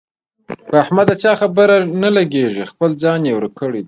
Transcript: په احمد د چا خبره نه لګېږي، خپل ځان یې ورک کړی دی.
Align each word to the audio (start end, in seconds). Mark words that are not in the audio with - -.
په 0.67 0.75
احمد 0.83 1.07
د 1.09 1.13
چا 1.21 1.31
خبره 1.41 1.75
نه 2.03 2.09
لګېږي، 2.17 2.63
خپل 2.71 2.89
ځان 3.03 3.19
یې 3.27 3.31
ورک 3.35 3.53
کړی 3.61 3.77
دی. 3.79 3.79